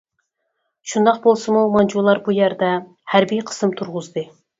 شۇنداق 0.93 1.19
بولسىمۇ، 1.25 1.61
مانجۇلار 1.75 2.21
بۇ 2.29 2.35
يەردە 2.37 2.71
ھەربىي 3.13 3.45
قىسىم 3.51 3.75
تۇرغۇزدى. 3.83 4.25